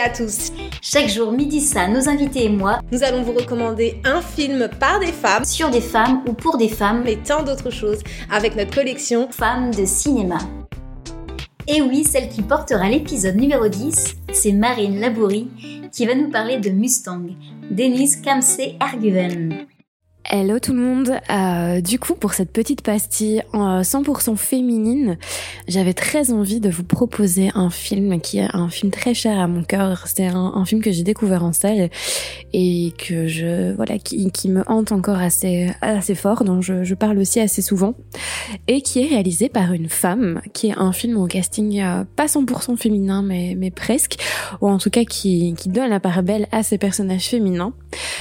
et 0.00 0.02
à 0.02 0.10
tous. 0.10 0.52
Chaque 0.80 1.08
jour, 1.08 1.32
midi 1.32 1.60
ça, 1.60 1.88
nos 1.88 2.08
invités 2.08 2.44
et 2.44 2.48
moi, 2.48 2.80
nous 2.90 3.02
allons 3.02 3.22
vous 3.22 3.32
recommander 3.32 4.00
un 4.04 4.20
film 4.20 4.68
par 4.78 4.98
des 5.00 5.12
femmes, 5.12 5.44
sur 5.44 5.70
des 5.70 5.80
femmes 5.80 6.22
ou 6.26 6.32
pour 6.32 6.56
des 6.56 6.68
femmes, 6.68 7.06
et 7.06 7.16
tant 7.16 7.42
d'autres 7.42 7.70
choses 7.70 8.00
avec 8.30 8.56
notre 8.56 8.74
collection 8.74 9.28
Femmes 9.30 9.74
de 9.74 9.84
cinéma. 9.84 10.38
Et 11.68 11.82
oui, 11.82 12.04
celle 12.04 12.28
qui 12.28 12.42
portera 12.42 12.88
l'épisode 12.88 13.36
numéro 13.36 13.68
10, 13.68 14.16
c'est 14.32 14.52
Marine 14.52 14.98
Labourie 14.98 15.48
qui 15.92 16.06
va 16.06 16.14
nous 16.14 16.30
parler 16.30 16.58
de 16.58 16.70
Mustang, 16.70 17.26
Denise 17.70 18.16
Kamsey 18.16 18.76
Erguven. 18.80 19.66
Hello 20.32 20.60
tout 20.60 20.72
le 20.72 20.78
monde. 20.78 21.10
Euh, 21.28 21.80
du 21.80 21.98
coup, 21.98 22.14
pour 22.14 22.34
cette 22.34 22.52
petite 22.52 22.82
pastille 22.82 23.42
100% 23.52 24.30
euh, 24.30 24.36
féminine, 24.36 25.18
j'avais 25.66 25.92
très 25.92 26.30
envie 26.30 26.60
de 26.60 26.70
vous 26.70 26.84
proposer 26.84 27.50
un 27.56 27.68
film 27.68 28.20
qui 28.20 28.38
est 28.38 28.46
un 28.52 28.68
film 28.68 28.92
très 28.92 29.12
cher 29.12 29.40
à 29.40 29.48
mon 29.48 29.64
cœur. 29.64 30.06
C'est 30.06 30.28
un, 30.28 30.64
film 30.64 30.82
que 30.82 30.92
j'ai 30.92 31.02
découvert 31.02 31.42
en 31.42 31.52
salle 31.52 31.90
et 32.52 32.92
que 32.96 33.26
je 33.26 33.74
voilà 33.74 33.98
qui, 33.98 34.48
me 34.48 34.62
hante 34.70 34.92
encore 34.92 35.18
assez 35.18 35.72
assez 35.80 36.14
fort, 36.14 36.44
dont 36.44 36.60
je, 36.60 36.84
je, 36.84 36.94
parle 36.94 37.18
aussi 37.18 37.40
assez 37.40 37.60
souvent, 37.60 37.94
et 38.68 38.82
qui 38.82 39.02
est 39.02 39.08
réalisé 39.08 39.48
par 39.48 39.72
une 39.72 39.88
femme, 39.88 40.42
qui 40.52 40.68
est 40.68 40.78
un 40.78 40.92
film 40.92 41.16
au 41.16 41.26
casting 41.26 41.80
euh, 41.80 42.04
pas 42.14 42.26
100% 42.26 42.76
féminin, 42.76 43.22
mais 43.22 43.56
mais 43.58 43.72
presque, 43.72 44.14
ou 44.60 44.68
en 44.68 44.78
tout 44.78 44.90
cas 44.90 45.02
qui 45.04 45.56
qui 45.58 45.70
donne 45.70 45.90
la 45.90 45.98
part 45.98 46.22
belle 46.22 46.46
à 46.52 46.62
ces 46.62 46.78
personnages 46.78 47.26
féminins. 47.26 47.74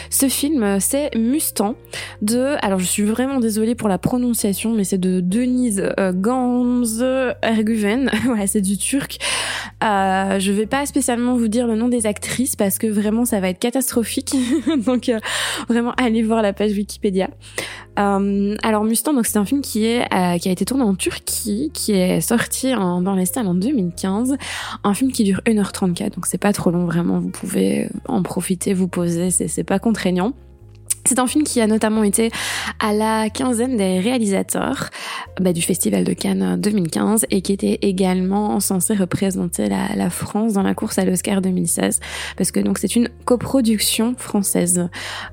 Ce 0.10 0.28
film, 0.28 0.80
c'est 0.80 1.16
Mustang 1.16 1.76
de, 2.22 2.56
alors 2.62 2.80
je 2.80 2.86
suis 2.86 3.04
vraiment 3.04 3.40
désolée 3.40 3.76
pour 3.76 3.90
la 3.90 3.98
prononciation, 3.98 4.74
mais 4.74 4.84
c'est 4.84 4.98
de 4.98 5.20
Denise 5.20 5.84
euh, 6.00 6.12
Gamze 6.14 7.06
Erguven. 7.42 8.10
voilà, 8.26 8.48
c'est 8.48 8.62
du 8.62 8.78
turc. 8.78 9.18
Euh, 9.84 10.40
je 10.40 10.52
vais 10.52 10.66
pas 10.66 10.86
spécialement 10.86 11.36
vous 11.36 11.48
dire 11.48 11.68
le 11.68 11.76
nom 11.76 11.88
des 11.88 12.06
actrices 12.06 12.56
parce 12.56 12.78
que 12.78 12.88
vraiment 12.88 13.26
ça 13.26 13.40
va 13.40 13.50
être 13.50 13.60
catastrophique. 13.60 14.36
donc 14.86 15.10
euh, 15.10 15.20
vraiment 15.68 15.94
allez 15.98 16.24
voir 16.24 16.42
la 16.42 16.54
page 16.54 16.72
Wikipédia. 16.72 17.30
Euh, 18.00 18.56
alors 18.64 18.84
Mustang, 18.84 19.14
donc 19.14 19.26
c'est 19.26 19.38
un 19.38 19.46
film 19.46 19.62
qui 19.62 19.86
est 19.86 20.06
euh, 20.14 20.38
qui 20.38 20.50
a 20.50 20.52
été 20.52 20.66
tourné 20.66 20.84
en 20.84 20.96
Turquie, 20.96 21.72
qui 21.74 21.94
est 21.94 22.22
sorti 22.22 22.74
en, 22.74 23.02
dans 23.02 23.16
les 23.16 23.26
salles 23.26 23.48
en 23.48 23.56
2015. 23.56 24.38
Un 24.84 24.94
film 24.94 25.12
qui 25.12 25.24
dure 25.24 25.42
1h34, 25.46 26.16
donc 26.16 26.26
c'est 26.26 26.38
pas 26.38 26.54
trop 26.54 26.72
long 26.72 26.86
vraiment. 26.86 27.20
Vous 27.20 27.30
pouvez 27.30 27.90
en 28.08 28.24
profiter, 28.24 28.74
vous 28.74 28.88
poser, 28.88 29.32
c'est 29.32 29.64
pas 29.64 29.80
contraignant. 29.80 30.34
C'est 31.06 31.20
un 31.20 31.28
film 31.28 31.44
qui 31.44 31.62
a 31.62 31.68
notamment 31.68 32.04
été 32.04 32.32
à 32.80 32.94
la 32.94 33.30
quinzaine 33.30 33.78
des 33.78 34.00
réalisateurs 34.00 34.90
bah, 35.40 35.54
du 35.54 35.62
Festival 35.62 36.04
de 36.04 36.14
Cannes 36.14 36.60
2015 36.60 37.26
et 37.32 37.42
qui 37.42 37.54
était 37.54 37.80
également 37.82 38.60
censé 38.60 38.94
représenter 38.94 39.70
la, 39.70 40.10
France 40.10 40.54
dans 40.54 40.64
la 40.64 40.74
course 40.74 40.98
à 40.98 41.06
l'Oscar 41.06 41.42
2016 41.42 42.00
parce 42.38 42.52
que 42.52 42.60
donc 42.60 42.78
c'est 42.78 42.96
une 42.96 43.10
coproduction 43.26 44.16
française. 44.18 44.90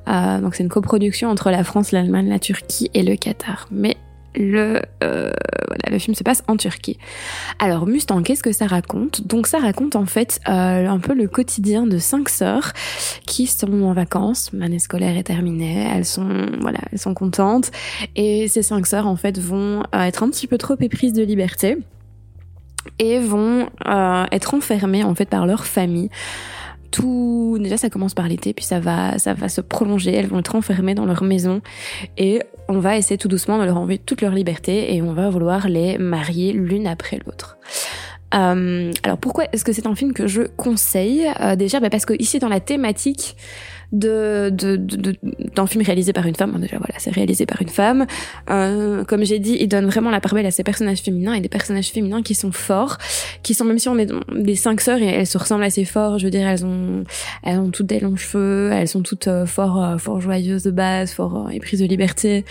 Euh, 0.08 0.40
donc 0.40 0.54
c'est 0.54 0.62
une 0.62 0.68
coproduction 0.68 1.28
entre 1.30 1.50
la 1.50 1.64
France, 1.64 1.92
l'Allemagne, 1.92 2.28
la 2.28 2.38
Turquie 2.38 2.90
et 2.94 3.02
le 3.02 3.16
Qatar. 3.16 3.66
Mais 3.70 3.96
le, 4.34 4.82
euh, 5.02 5.32
le 5.90 5.98
film 5.98 6.14
se 6.14 6.22
passe 6.22 6.42
en 6.48 6.56
Turquie. 6.56 6.98
Alors 7.58 7.86
Mustang, 7.86 8.22
qu'est-ce 8.22 8.42
que 8.42 8.52
ça 8.52 8.66
raconte? 8.66 9.26
Donc 9.26 9.46
ça 9.46 9.58
raconte 9.58 9.96
en 9.96 10.06
fait 10.06 10.40
euh, 10.48 10.86
un 10.86 10.98
peu 10.98 11.14
le 11.14 11.28
quotidien 11.28 11.86
de 11.86 11.98
cinq 11.98 12.28
sœurs 12.28 12.72
qui 13.26 13.46
sont 13.46 13.82
en 13.82 13.92
vacances. 13.92 14.50
L'année 14.52 14.78
scolaire 14.78 15.16
est 15.16 15.24
terminée, 15.24 15.88
elles 15.92 16.04
sont 16.04 16.46
voilà, 16.60 16.78
elles 16.92 16.98
sont 16.98 17.14
contentes 17.14 17.70
et 18.14 18.48
ces 18.48 18.62
cinq 18.62 18.86
sœurs 18.86 19.06
en 19.06 19.16
fait 19.16 19.38
vont 19.38 19.82
euh, 19.94 20.02
être 20.02 20.22
un 20.22 20.30
petit 20.30 20.46
peu 20.46 20.58
trop 20.58 20.76
éprises 20.80 21.12
de 21.12 21.22
liberté 21.22 21.78
et 22.98 23.18
vont 23.18 23.68
euh, 23.86 24.24
être 24.30 24.54
enfermées 24.54 25.04
en 25.04 25.14
fait 25.14 25.28
par 25.28 25.46
leur 25.46 25.66
famille 25.66 26.08
tout 26.90 27.58
déjà 27.60 27.76
ça 27.76 27.90
commence 27.90 28.14
par 28.14 28.28
l'été 28.28 28.54
puis 28.54 28.64
ça 28.64 28.78
va 28.78 29.18
ça 29.18 29.34
va 29.34 29.48
se 29.48 29.60
prolonger 29.60 30.14
elles 30.14 30.28
vont 30.28 30.38
être 30.38 30.54
enfermées 30.54 30.94
dans 30.94 31.04
leur 31.04 31.22
maison 31.24 31.60
et 32.16 32.42
on 32.68 32.78
va 32.78 32.96
essayer 32.96 33.18
tout 33.18 33.28
doucement 33.28 33.58
de 33.58 33.64
leur 33.64 33.76
enlever 33.76 33.98
toute 33.98 34.20
leur 34.20 34.32
liberté 34.32 34.94
et 34.94 35.02
on 35.02 35.12
va 35.12 35.30
vouloir 35.30 35.68
les 35.68 35.98
marier 35.98 36.52
l'une 36.52 36.86
après 36.86 37.18
l'autre. 37.24 37.58
Euh, 38.34 38.92
alors 39.04 39.18
pourquoi 39.18 39.44
est-ce 39.52 39.64
que 39.64 39.72
c'est 39.72 39.86
un 39.86 39.94
film 39.94 40.12
que 40.12 40.26
je 40.26 40.42
conseille? 40.42 41.26
Euh, 41.40 41.56
Déjà 41.56 41.80
bah 41.80 41.90
parce 41.90 42.04
que 42.04 42.14
ici 42.18 42.38
dans 42.38 42.48
la 42.48 42.60
thématique 42.60 43.36
de, 43.92 44.50
de, 44.50 44.76
de, 44.76 45.14
d'un 45.54 45.66
film 45.66 45.84
réalisé 45.84 46.12
par 46.12 46.26
une 46.26 46.34
femme. 46.34 46.58
déjà 46.60 46.78
voilà, 46.78 46.94
c'est 46.98 47.10
réalisé 47.12 47.46
par 47.46 47.62
une 47.62 47.68
femme. 47.68 48.06
Euh, 48.50 49.04
comme 49.04 49.24
j'ai 49.24 49.38
dit, 49.38 49.56
il 49.60 49.68
donne 49.68 49.86
vraiment 49.86 50.10
la 50.10 50.20
part 50.20 50.34
belle 50.34 50.46
à 50.46 50.50
ces 50.50 50.64
personnages 50.64 51.00
féminins 51.00 51.34
et 51.34 51.40
des 51.40 51.48
personnages 51.48 51.90
féminins 51.90 52.22
qui 52.22 52.34
sont 52.34 52.52
forts, 52.52 52.98
qui 53.42 53.54
sont 53.54 53.64
même 53.64 53.78
si 53.78 53.88
on 53.88 53.98
est 53.98 54.10
des 54.34 54.56
cinq 54.56 54.80
sœurs 54.80 54.98
et 54.98 55.06
elles 55.06 55.26
se 55.26 55.38
ressemblent 55.38 55.64
assez 55.64 55.84
fort. 55.84 56.18
Je 56.18 56.24
veux 56.24 56.30
dire, 56.30 56.46
elles 56.46 56.64
ont 56.64 57.04
elles 57.42 57.58
ont 57.58 57.70
toutes 57.70 57.86
des 57.86 58.00
longs 58.00 58.16
cheveux, 58.16 58.70
elles 58.72 58.88
sont 58.88 59.02
toutes 59.02 59.28
euh, 59.28 59.46
fort 59.46 59.82
euh, 59.82 59.98
fort 59.98 60.20
joyeuses 60.20 60.62
de 60.62 60.70
base, 60.70 61.12
fort 61.12 61.50
éprises 61.52 61.80
de 61.80 61.86
liberté. 61.86 62.44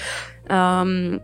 Euh, 0.52 1.18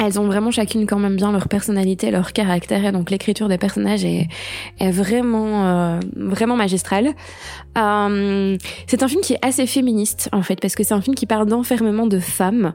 elles 0.00 0.18
ont 0.18 0.24
vraiment 0.24 0.50
chacune 0.50 0.86
quand 0.86 0.98
même 0.98 1.16
bien 1.16 1.30
leur 1.30 1.46
personnalité, 1.46 2.10
leur 2.10 2.32
caractère, 2.32 2.84
et 2.84 2.92
donc 2.92 3.10
l'écriture 3.10 3.48
des 3.48 3.58
personnages 3.58 4.04
est, 4.04 4.28
vraiment 4.80 5.66
euh, 5.66 6.00
vraiment 6.16 6.56
magistrale. 6.56 7.10
Euh, 7.76 8.56
c'est 8.86 9.02
un 9.02 9.08
film 9.08 9.20
qui 9.20 9.34
est 9.34 9.44
assez 9.44 9.66
féministe 9.66 10.30
en 10.32 10.42
fait, 10.42 10.58
parce 10.60 10.74
que 10.74 10.82
c'est 10.84 10.94
un 10.94 11.02
film 11.02 11.14
qui 11.14 11.26
parle 11.26 11.46
d'enfermement 11.46 12.06
de 12.06 12.18
femmes, 12.18 12.72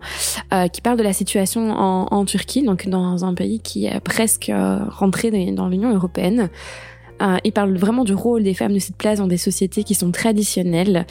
euh, 0.53 0.68
qui 0.68 0.81
parle 0.81 0.97
de 0.97 1.03
la 1.03 1.14
situation 1.14 1.72
en, 1.72 2.08
en, 2.12 2.25
Turquie, 2.25 2.62
donc 2.62 2.88
dans 2.88 3.25
un 3.25 3.34
pays 3.34 3.59
qui 3.59 3.88
est 3.88 4.00
presque 4.00 4.50
euh, 4.50 4.80
rentré 4.90 5.31
dans 5.52 5.68
l'Union 5.68 5.94
européenne. 5.94 6.50
Euh, 7.22 7.38
il 7.44 7.52
parle 7.52 7.76
vraiment 7.78 8.03
du 8.03 8.14
rôle 8.14 8.44
des 8.44 8.53
femmes 8.53 8.74
de 8.74 8.80
cette 8.80 8.98
place 8.98 9.20
dans 9.20 9.28
des 9.28 9.38
sociétés 9.38 9.84
qui 9.84 9.96
sont 9.96 10.12
traditionnelles 10.12 11.06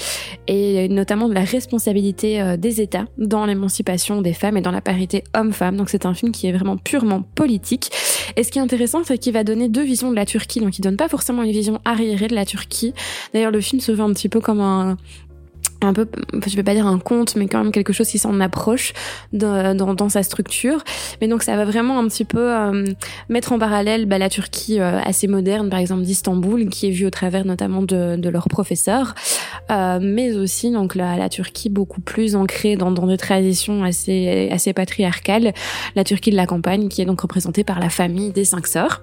et 0.47 0.89
notamment 0.89 1.29
de 1.29 1.35
la 1.35 1.45
responsabilité 1.45 2.41
euh, 2.41 2.57
des 2.57 2.81
États 2.81 3.07
dans 3.19 3.47
l'émancipation 3.47 4.21
des 4.21 4.33
femmes 4.33 4.57
et 4.57 4.61
dans 4.61 4.71
la 4.71 4.81
parité 4.81 5.25
homme-femme. 5.35 5.77
Donc 5.77 5.89
c'est 5.89 6.07
un 6.07 6.15
film 6.15 6.33
qui 6.33 6.47
est 6.47 6.53
vraiment 6.53 6.77
purement 6.77 7.23
politique. 7.35 7.91
Et 8.37 8.43
ce 8.43 8.51
qui 8.51 8.59
est 8.59 8.63
intéressant, 8.63 9.03
c'est 9.05 9.19
qu'il 9.19 9.33
va 9.33 9.45
donner 9.45 9.69
deux 9.69 9.83
visions 9.85 10.11
de 10.11 10.17
la 10.17 10.27
Turquie. 10.27 10.61
Donc 10.61 10.79
il 10.79 10.83
donne 10.83 10.97
pas 10.97 11.09
forcément 11.09 11.43
une 11.43 11.53
vision 11.53 11.81
arriérée 11.85 12.29
de 12.29 12.35
la 12.35 12.45
Turquie. 12.45 12.93
D'ailleurs, 13.33 13.53
le 13.53 13.61
film 13.61 13.81
se 13.81 13.93
veut 13.93 14.03
un 14.03 14.13
petit 14.13 14.29
peu 14.29 14.41
comme 14.41 14.61
un, 14.61 14.97
un 15.85 15.93
peu, 15.93 16.09
je 16.47 16.57
vais 16.57 16.63
pas 16.63 16.75
dire 16.75 16.87
un 16.87 16.99
conte, 16.99 17.37
mais 17.37 17.47
quand 17.47 17.63
même 17.63 17.73
quelque 17.73 17.93
chose 17.93 18.09
qui 18.09 18.19
s'en 18.19 18.41
approche 18.41 18.93
dans, 19.33 19.75
dans, 19.95 20.09
sa 20.09 20.23
structure. 20.23 20.83
Mais 21.21 21.29
donc 21.29 21.43
ça 21.43 21.57
va 21.57 21.65
vraiment 21.65 21.99
un 21.99 22.09
petit 22.09 22.25
peu 22.25 22.53
euh, 22.53 22.85
mettre 23.29 23.53
en 23.53 23.59
parallèle 23.59 24.07
bah, 24.07 24.19
la 24.19 24.29
Turquie 24.29 24.81
euh, 24.81 25.01
assez 25.01 25.27
moderne, 25.27 25.71
par 25.71 25.79
exemple 25.79 26.03
d'Istanbul, 26.03 26.69
qui 26.69 26.89
est 26.89 26.91
vue 26.91 27.07
au 27.07 27.11
travers 27.11 27.45
notamment 27.45 27.83
de, 27.83 28.17
de 28.17 28.29
leurs 28.29 28.49
professeurs, 28.49 29.15
euh, 29.71 29.99
mais 30.01 30.37
aussi 30.37 30.71
donc 30.71 30.95
la, 30.95 31.17
la, 31.17 31.29
Turquie 31.29 31.71
beaucoup 31.71 32.01
plus 32.01 32.37
ancrée 32.37 32.77
dans, 32.77 32.91
dans 32.91 33.07
des 33.07 33.17
traditions 33.17 33.83
assez 33.83 34.49
assez 34.53 34.73
patriarcales, 34.73 35.53
la 35.97 36.05
Turquie 36.05 36.31
de 36.31 36.37
la 36.37 36.47
campagne, 36.47 36.89
qui 36.89 37.03
est 37.03 37.07
donc 37.07 37.21
représentée 37.21 37.65
par 37.65 37.81
la 37.81 37.89
famille 37.89 38.31
des 38.31 38.45
cinq 38.45 38.67
sœurs 38.67 39.03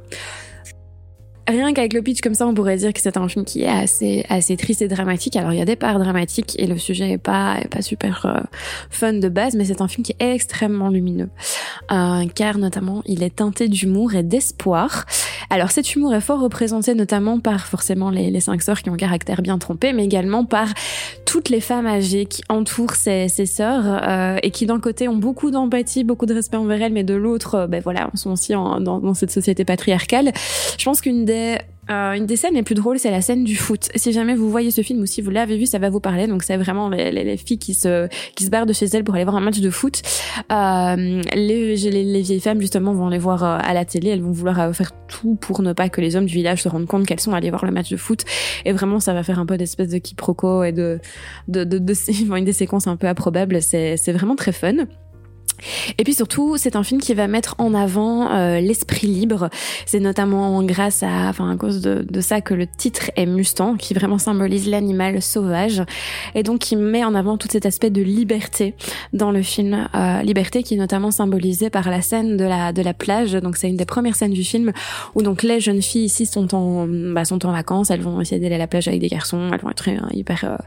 rien 1.47 1.73
qu'avec 1.73 1.93
le 1.93 2.01
pitch 2.01 2.21
comme 2.21 2.33
ça, 2.33 2.47
on 2.47 2.53
pourrait 2.53 2.77
dire 2.77 2.93
que 2.93 3.01
c'est 3.01 3.17
un 3.17 3.27
film 3.27 3.45
qui 3.45 3.63
est 3.63 3.67
assez 3.67 4.25
assez 4.29 4.57
triste 4.57 4.81
et 4.81 4.87
dramatique. 4.87 5.35
Alors 5.35 5.51
il 5.53 5.59
y 5.59 5.61
a 5.61 5.65
des 5.65 5.75
parts 5.75 5.99
dramatiques 5.99 6.55
et 6.59 6.67
le 6.67 6.77
sujet 6.77 7.11
est 7.11 7.17
pas 7.17 7.57
pas 7.69 7.81
super 7.81 8.25
euh, 8.25 8.39
fun 8.89 9.13
de 9.13 9.29
base, 9.29 9.55
mais 9.55 9.65
c'est 9.65 9.81
un 9.81 9.87
film 9.87 10.03
qui 10.03 10.15
est 10.19 10.33
extrêmement 10.33 10.89
lumineux, 10.89 11.29
euh, 11.91 12.25
car 12.33 12.57
notamment 12.57 13.01
il 13.05 13.23
est 13.23 13.35
teinté 13.37 13.67
d'humour 13.67 14.15
et 14.15 14.23
d'espoir. 14.23 15.05
Alors 15.51 15.71
cet 15.71 15.95
humour 15.95 16.13
est 16.13 16.21
fort 16.21 16.39
représenté 16.39 16.95
notamment 16.95 17.39
par 17.39 17.67
forcément 17.67 18.09
les, 18.09 18.39
cinq 18.39 18.61
sœurs 18.61 18.81
qui 18.81 18.89
ont 18.89 18.93
un 18.93 18.97
caractère 18.97 19.41
bien 19.41 19.57
trompé, 19.57 19.91
mais 19.91 20.05
également 20.05 20.45
par 20.45 20.69
toutes 21.25 21.49
les 21.49 21.59
femmes 21.59 21.87
âgées 21.87 22.25
qui 22.25 22.41
entourent 22.47 22.95
ces, 22.95 23.27
sœurs 23.27 23.83
euh, 23.85 24.37
et 24.43 24.51
qui 24.51 24.65
d'un 24.65 24.79
côté 24.79 25.09
ont 25.09 25.17
beaucoup 25.17 25.51
d'empathie, 25.51 26.05
beaucoup 26.05 26.25
de 26.25 26.33
respect 26.33 26.55
envers 26.55 26.81
elles, 26.81 26.93
mais 26.93 27.03
de 27.03 27.15
l'autre, 27.15 27.55
euh, 27.55 27.67
ben 27.67 27.81
voilà, 27.81 28.09
sont 28.13 28.31
aussi 28.31 28.53
dans, 28.53 28.79
dans 28.79 29.13
cette 29.13 29.31
société 29.31 29.65
patriarcale. 29.65 30.31
Je 30.77 30.85
pense 30.85 31.01
qu'une 31.01 31.25
des 31.31 31.57
euh, 31.89 32.13
une 32.13 32.25
des 32.25 32.35
scènes 32.35 32.53
les 32.53 32.63
plus 32.63 32.75
drôles, 32.75 32.99
c'est 32.99 33.11
la 33.11 33.21
scène 33.21 33.43
du 33.43 33.55
foot. 33.55 33.89
Si 33.95 34.13
jamais 34.13 34.35
vous 34.35 34.49
voyez 34.49 34.71
ce 34.71 34.81
film 34.81 35.01
ou 35.01 35.05
si 35.05 35.21
vous 35.21 35.29
l'avez 35.29 35.57
vu, 35.57 35.65
ça 35.65 35.79
va 35.79 35.89
vous 35.89 35.99
parler. 35.99 36.27
Donc 36.27 36.43
c'est 36.43 36.55
vraiment 36.55 36.89
les, 36.89 37.11
les, 37.11 37.37
filles 37.37 37.57
qui 37.57 37.73
se 37.73 38.07
qui 38.35 38.45
se 38.45 38.49
barrent 38.49 38.65
de 38.65 38.73
chez 38.73 38.85
elles 38.85 39.03
pour 39.03 39.15
aller 39.15 39.23
voir 39.23 39.35
un 39.35 39.41
match 39.41 39.59
de 39.59 39.69
foot. 39.69 40.01
Euh, 40.51 41.21
les, 41.33 41.75
les, 41.75 42.21
vieilles 42.21 42.39
femmes 42.39 42.61
justement 42.61 42.93
vont 42.93 43.07
aller 43.07 43.17
voir 43.17 43.43
euh, 43.43 43.57
à 43.59 43.73
la 43.73 43.83
télé. 43.83 44.09
Elles 44.09 44.21
vont 44.21 44.31
vouloir 44.31 44.59
euh, 44.59 44.73
faire 44.73 44.91
tout 45.07 45.35
pour 45.35 45.61
ne 45.61 45.73
pas 45.73 45.89
que 45.89 46.01
les 46.01 46.15
hommes 46.15 46.27
du 46.27 46.33
village 46.33 46.61
se 46.61 46.69
rendent 46.69 46.87
compte 46.87 47.05
qu'elles 47.05 47.19
sont 47.19 47.33
allées 47.33 47.49
voir 47.49 47.65
le 47.65 47.71
match 47.71 47.89
de 47.89 47.97
foot. 47.97 48.23
Et 48.63 48.71
vraiment, 48.71 48.99
ça 48.99 49.13
va 49.13 49.23
faire 49.23 49.39
un 49.39 49.45
peu 49.45 49.57
d'espèce 49.57 49.89
de 49.89 49.97
quiproquo 49.97 50.63
et 50.63 50.71
de 50.71 50.99
de, 51.47 51.63
de, 51.63 51.79
de, 51.79 51.93
de, 51.93 52.35
une 52.37 52.45
des 52.45 52.53
séquences 52.53 52.87
un 52.87 52.95
peu 52.95 53.07
improbables. 53.07 53.61
C'est 53.61 53.97
c'est 53.97 54.13
vraiment 54.13 54.35
très 54.35 54.51
fun. 54.51 54.85
Et 55.97 56.03
puis 56.03 56.13
surtout, 56.13 56.57
c'est 56.57 56.75
un 56.75 56.83
film 56.83 56.99
qui 57.01 57.13
va 57.13 57.27
mettre 57.27 57.55
en 57.57 57.73
avant 57.73 58.31
euh, 58.31 58.59
l'esprit 58.59 59.07
libre. 59.07 59.49
C'est 59.85 59.99
notamment 59.99 60.61
grâce 60.63 61.03
à, 61.03 61.29
enfin 61.29 61.51
à 61.51 61.55
cause 61.55 61.81
de, 61.81 62.05
de, 62.07 62.21
ça 62.21 62.41
que 62.41 62.53
le 62.53 62.67
titre 62.67 63.11
est 63.15 63.25
Mustang, 63.25 63.77
qui 63.77 63.93
vraiment 63.93 64.17
symbolise 64.17 64.69
l'animal 64.69 65.21
sauvage, 65.21 65.83
et 66.35 66.43
donc 66.43 66.59
qui 66.59 66.75
met 66.75 67.03
en 67.03 67.15
avant 67.15 67.37
tout 67.37 67.47
cet 67.51 67.65
aspect 67.65 67.89
de 67.89 68.01
liberté 68.01 68.75
dans 69.13 69.31
le 69.31 69.41
film. 69.41 69.87
Euh, 69.95 70.21
liberté 70.21 70.63
qui 70.63 70.75
est 70.75 70.77
notamment 70.77 71.11
symbolisée 71.11 71.69
par 71.69 71.89
la 71.89 72.01
scène 72.01 72.37
de 72.37 72.45
la 72.45 72.73
de 72.73 72.81
la 72.81 72.93
plage. 72.93 73.33
Donc 73.33 73.57
c'est 73.57 73.69
une 73.69 73.77
des 73.77 73.85
premières 73.85 74.15
scènes 74.15 74.33
du 74.33 74.43
film 74.43 74.71
où 75.15 75.21
donc 75.21 75.43
les 75.43 75.59
jeunes 75.59 75.81
filles 75.81 76.05
ici 76.05 76.25
sont 76.25 76.53
en 76.55 76.87
bah, 76.87 77.25
sont 77.25 77.45
en 77.45 77.51
vacances. 77.51 77.91
Elles 77.91 78.01
vont 78.01 78.21
essayer 78.21 78.39
d'aller 78.39 78.55
à 78.55 78.59
la 78.59 78.67
plage 78.67 78.87
avec 78.87 78.99
des 78.99 79.07
garçons. 79.07 79.49
Elles 79.53 79.59
vont 79.59 79.69
être 79.69 79.89
euh, 79.89 79.99
hyper 80.11 80.43
euh, 80.43 80.57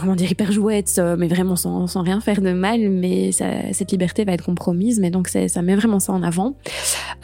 comment 0.00 0.16
dire 0.16 0.30
hyper 0.30 0.52
jouette 0.52 1.00
mais 1.18 1.28
vraiment 1.28 1.56
sans, 1.56 1.86
sans 1.86 2.02
rien 2.02 2.20
faire 2.20 2.40
de 2.40 2.52
mal 2.52 2.88
mais 2.90 3.32
ça, 3.32 3.46
cette 3.72 3.92
liberté 3.92 4.24
va 4.24 4.32
être 4.32 4.44
compromise 4.44 5.00
mais 5.00 5.10
donc 5.10 5.28
ça 5.28 5.62
met 5.62 5.76
vraiment 5.76 6.00
ça 6.00 6.12
en 6.12 6.22
avant. 6.22 6.56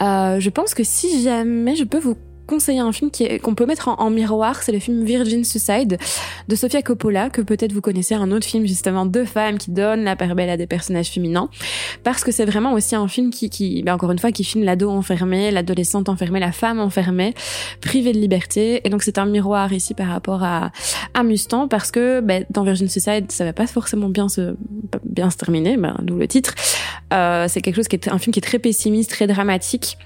Euh, 0.01 0.39
je 0.39 0.49
pense 0.49 0.73
que 0.73 0.83
si 0.83 1.23
jamais 1.23 1.75
je 1.75 1.83
peux 1.83 1.99
vous 1.99 2.15
conseiller 2.47 2.79
un 2.79 2.91
film 2.91 3.09
qu'on 3.41 3.55
peut 3.55 3.65
mettre 3.65 3.87
en, 3.87 4.09
miroir, 4.09 4.61
c'est 4.63 4.71
le 4.71 4.79
film 4.79 5.03
Virgin 5.03 5.43
Suicide 5.43 5.97
de 6.47 6.55
Sofia 6.55 6.81
Coppola, 6.81 7.29
que 7.29 7.41
peut-être 7.41 7.73
vous 7.73 7.81
connaissez, 7.81 8.15
un 8.15 8.31
autre 8.31 8.45
film 8.45 8.65
justement 8.65 9.05
de 9.05 9.23
femmes 9.23 9.57
qui 9.57 9.71
donnent 9.71 10.03
la 10.03 10.15
part 10.15 10.35
belle 10.35 10.49
à 10.49 10.57
des 10.57 10.67
personnages 10.67 11.09
féminins, 11.09 11.49
parce 12.03 12.23
que 12.23 12.31
c'est 12.31 12.45
vraiment 12.45 12.73
aussi 12.73 12.95
un 12.95 13.07
film 13.07 13.29
qui, 13.29 13.49
qui 13.49 13.81
ben 13.83 13.93
encore 13.93 14.11
une 14.11 14.19
fois, 14.19 14.31
qui 14.31 14.43
filme 14.43 14.63
l'ado 14.63 14.89
enfermé, 14.89 15.51
l'adolescente 15.51 16.09
enfermée, 16.09 16.39
la 16.39 16.51
femme 16.51 16.79
enfermée, 16.79 17.33
privée 17.81 18.11
de 18.11 18.19
liberté, 18.19 18.81
et 18.85 18.89
donc 18.89 19.03
c'est 19.03 19.17
un 19.17 19.25
miroir 19.25 19.71
ici 19.73 19.93
par 19.93 20.07
rapport 20.07 20.43
à, 20.43 20.71
à 21.13 21.23
Mustang, 21.23 21.67
parce 21.67 21.91
que 21.91 22.19
ben, 22.19 22.45
dans 22.49 22.63
Virgin 22.63 22.89
Suicide, 22.89 23.31
ça 23.31 23.45
va 23.45 23.53
pas 23.53 23.67
forcément 23.67 24.09
bien 24.09 24.29
se 24.29 24.55
bien 25.03 25.29
se 25.29 25.37
terminer, 25.37 25.77
ben, 25.77 25.95
d'où 26.01 26.17
le 26.17 26.27
titre. 26.27 26.53
Euh, 27.13 27.47
c'est 27.47 27.61
quelque 27.61 27.75
chose 27.75 27.87
qui 27.87 27.95
est 27.95 28.09
un 28.09 28.17
film 28.17 28.33
qui 28.33 28.39
est 28.39 28.43
très 28.43 28.59
pessimiste, 28.59 29.11
très 29.11 29.27
dramatique 29.27 29.97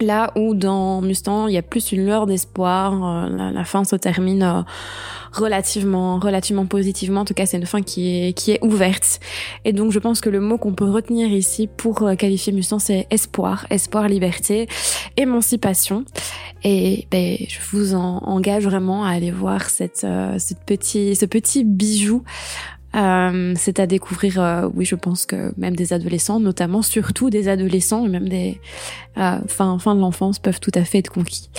Là 0.00 0.30
où 0.36 0.54
dans 0.54 1.00
Mustang, 1.00 1.48
il 1.48 1.54
y 1.54 1.56
a 1.56 1.62
plus 1.62 1.92
une 1.92 2.04
lueur 2.04 2.26
d'espoir, 2.26 3.26
euh, 3.26 3.50
la, 3.50 3.64
fin 3.64 3.82
se 3.84 3.96
termine 3.96 4.42
euh, 4.42 4.62
relativement, 5.32 6.18
relativement 6.18 6.66
positivement. 6.66 7.22
En 7.22 7.24
tout 7.24 7.32
cas, 7.32 7.46
c'est 7.46 7.56
une 7.56 7.66
fin 7.66 7.80
qui 7.80 8.28
est, 8.28 8.32
qui 8.34 8.52
est 8.52 8.62
ouverte. 8.62 9.20
Et 9.64 9.72
donc, 9.72 9.92
je 9.92 9.98
pense 9.98 10.20
que 10.20 10.28
le 10.28 10.40
mot 10.40 10.58
qu'on 10.58 10.74
peut 10.74 10.88
retenir 10.88 11.28
ici 11.28 11.66
pour 11.66 12.02
euh, 12.02 12.14
qualifier 12.14 12.52
Mustang, 12.52 12.78
c'est 12.78 13.06
espoir, 13.10 13.66
espoir, 13.70 14.08
liberté, 14.08 14.68
émancipation. 15.16 16.04
Et 16.62 17.06
ben, 17.10 17.36
je 17.48 17.58
vous 17.70 17.94
en, 17.94 18.18
engage 18.18 18.64
vraiment 18.64 19.04
à 19.04 19.10
aller 19.10 19.30
voir 19.30 19.70
cette, 19.70 20.06
cette 20.38 20.60
petit, 20.66 21.16
ce 21.16 21.24
petit 21.24 21.64
bijou 21.64 22.22
euh, 22.96 23.54
c'est 23.56 23.78
à 23.78 23.86
découvrir, 23.86 24.40
euh, 24.40 24.68
oui, 24.74 24.84
je 24.84 24.94
pense 24.94 25.26
que 25.26 25.52
même 25.56 25.76
des 25.76 25.92
adolescents, 25.92 26.40
notamment 26.40 26.82
surtout 26.82 27.30
des 27.30 27.48
adolescents 27.48 28.06
et 28.06 28.08
même 28.08 28.28
des 28.28 28.60
euh, 29.18 29.38
fin, 29.48 29.78
fin 29.78 29.94
de 29.94 30.00
l'enfance 30.00 30.38
peuvent 30.38 30.60
tout 30.60 30.72
à 30.74 30.84
fait 30.84 30.98
être 30.98 31.10
conquis. 31.10 31.50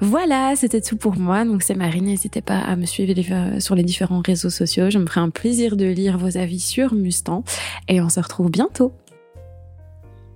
Voilà, 0.00 0.54
c'était 0.56 0.80
tout 0.80 0.96
pour 0.96 1.16
moi. 1.16 1.44
Donc 1.44 1.62
c'est 1.62 1.74
Marine, 1.74 2.06
n'hésitez 2.06 2.40
pas 2.40 2.58
à 2.58 2.74
me 2.76 2.86
suivre 2.86 3.14
sur 3.60 3.74
les 3.74 3.84
différents 3.84 4.22
réseaux 4.24 4.50
sociaux. 4.50 4.90
Je 4.90 4.98
me 4.98 5.06
ferai 5.06 5.20
un 5.20 5.30
plaisir 5.30 5.76
de 5.76 5.86
lire 5.86 6.18
vos 6.18 6.36
avis 6.36 6.60
sur 6.60 6.94
Mustang 6.94 7.44
et 7.88 8.00
on 8.00 8.08
se 8.08 8.20
retrouve 8.20 8.50
bientôt. 8.50 8.92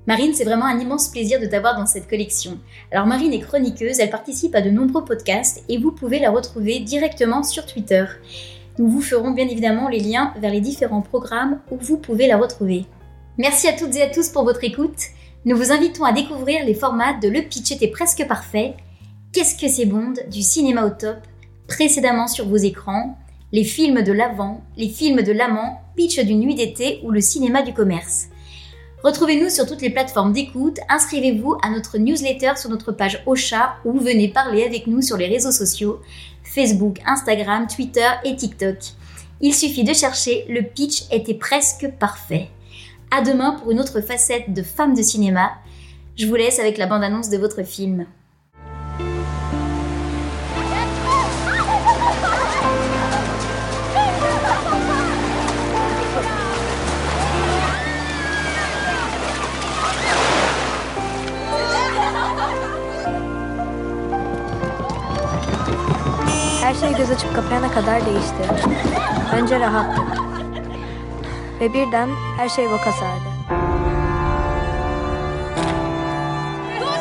Marine, 0.06 0.34
c'est 0.34 0.44
vraiment 0.44 0.66
un 0.66 0.78
immense 0.78 1.08
plaisir 1.08 1.40
de 1.40 1.46
t'avoir 1.46 1.78
dans 1.78 1.86
cette 1.86 2.08
collection. 2.08 2.58
Alors 2.92 3.06
Marine 3.06 3.32
est 3.32 3.40
chroniqueuse, 3.40 4.00
elle 4.00 4.10
participe 4.10 4.54
à 4.54 4.60
de 4.60 4.68
nombreux 4.68 5.04
podcasts 5.04 5.64
et 5.70 5.78
vous 5.78 5.92
pouvez 5.92 6.18
la 6.18 6.30
retrouver 6.30 6.80
directement 6.80 7.42
sur 7.42 7.64
Twitter. 7.64 8.04
Nous 8.78 8.88
vous 8.88 9.00
ferons 9.00 9.30
bien 9.30 9.46
évidemment 9.46 9.88
les 9.88 10.00
liens 10.00 10.34
vers 10.38 10.50
les 10.50 10.60
différents 10.60 11.02
programmes 11.02 11.60
où 11.70 11.76
vous 11.76 11.96
pouvez 11.96 12.26
la 12.26 12.36
retrouver. 12.36 12.86
Merci 13.38 13.68
à 13.68 13.72
toutes 13.72 13.94
et 13.94 14.02
à 14.02 14.10
tous 14.10 14.30
pour 14.30 14.44
votre 14.44 14.64
écoute. 14.64 14.98
Nous 15.44 15.56
vous 15.56 15.70
invitons 15.70 16.04
à 16.04 16.12
découvrir 16.12 16.64
les 16.64 16.74
formats 16.74 17.14
de 17.14 17.28
Le 17.28 17.42
Pitch 17.42 17.70
était 17.70 17.88
presque 17.88 18.26
parfait, 18.26 18.74
Qu'est-ce 19.32 19.56
que 19.56 19.68
c'est 19.68 19.86
Bond 19.86 20.14
du 20.30 20.42
cinéma 20.42 20.86
au 20.86 20.90
top, 20.90 21.16
précédemment 21.66 22.28
sur 22.28 22.48
vos 22.48 22.56
écrans, 22.56 23.18
les 23.50 23.64
films 23.64 24.02
de 24.02 24.12
l'avant, 24.12 24.62
les 24.76 24.88
films 24.88 25.22
de 25.22 25.32
l'amant, 25.32 25.80
Pitch 25.96 26.20
d'une 26.20 26.38
nuit 26.38 26.54
d'été 26.54 27.00
ou 27.02 27.10
le 27.10 27.20
cinéma 27.20 27.62
du 27.62 27.72
commerce. 27.72 28.28
Retrouvez-nous 29.04 29.50
sur 29.50 29.66
toutes 29.66 29.82
les 29.82 29.90
plateformes 29.90 30.32
d'écoute, 30.32 30.78
inscrivez-vous 30.88 31.58
à 31.62 31.68
notre 31.68 31.98
newsletter 31.98 32.52
sur 32.56 32.70
notre 32.70 32.90
page 32.90 33.22
Ocha 33.26 33.76
ou 33.84 34.00
venez 34.00 34.28
parler 34.28 34.64
avec 34.64 34.86
nous 34.86 35.02
sur 35.02 35.18
les 35.18 35.26
réseaux 35.26 35.52
sociaux. 35.52 36.00
Facebook, 36.42 37.00
Instagram, 37.04 37.66
Twitter 37.66 38.08
et 38.24 38.34
TikTok. 38.34 38.78
Il 39.42 39.54
suffit 39.54 39.84
de 39.84 39.92
chercher, 39.92 40.46
le 40.48 40.62
pitch 40.62 41.04
était 41.12 41.34
presque 41.34 41.86
parfait. 42.00 42.48
À 43.10 43.20
demain 43.20 43.58
pour 43.60 43.72
une 43.72 43.80
autre 43.80 44.00
facette 44.00 44.54
de 44.54 44.62
femme 44.62 44.94
de 44.94 45.02
cinéma. 45.02 45.52
Je 46.16 46.26
vous 46.26 46.36
laisse 46.36 46.58
avec 46.58 46.78
la 46.78 46.86
bande-annonce 46.86 47.28
de 47.28 47.36
votre 47.36 47.62
film. 47.62 48.06
Açıp 67.24 67.34
kapayana 67.34 67.70
kadar 67.70 68.06
değişti. 68.06 68.68
Önce 69.32 69.60
rahattık. 69.60 70.04
Ve 71.60 71.72
birden 71.72 72.08
her 72.36 72.48
şey 72.48 72.70
boka 72.70 72.92
sardı. 72.92 73.28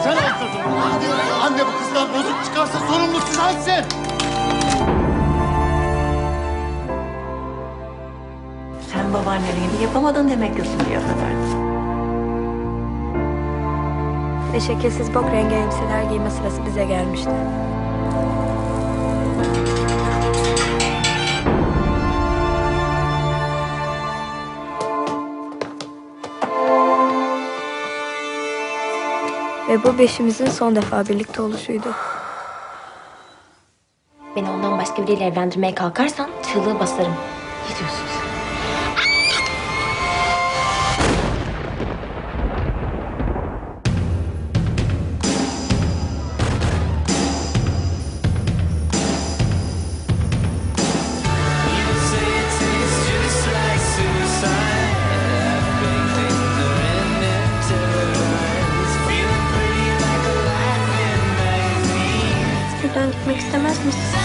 Sen 0.04 0.14
öldürdün. 0.14 0.64
Anne 1.44 1.62
bu 1.68 1.80
kızdan 1.80 2.08
bozuk 2.14 2.46
çıkarsa 2.46 2.80
sorumlusu 2.80 3.34
sensin. 3.34 3.86
Sen 8.94 9.14
babaannenin 9.14 9.72
gibi 9.74 9.84
yapamadın 9.84 10.30
demek 10.30 10.56
ki 10.56 10.62
şimdiye 10.64 11.00
kadar. 11.00 11.34
Ve 14.54 14.60
şekilsiz 14.60 15.14
bok 15.14 15.26
rengi 15.32 15.56
elbiseler 15.56 16.04
giyme 16.04 16.30
sırası 16.30 16.66
bize 16.66 16.86
gelmişti. 16.86 17.32
Ve 29.74 29.84
bu 29.84 29.98
beşimizin 29.98 30.46
son 30.46 30.76
defa 30.76 31.06
birlikte 31.08 31.42
oluşuydu. 31.42 31.88
Beni 34.36 34.50
ondan 34.50 34.78
başka 34.78 35.04
biriyle 35.04 35.26
evlendirmeye 35.26 35.76
kalkarsan 35.76 36.30
çığlığı 36.54 36.80
basarım. 36.80 37.14
Ne 37.70 37.78
diyorsun 37.80 38.06
sen? 38.16 38.23
Christmas. 63.84 64.23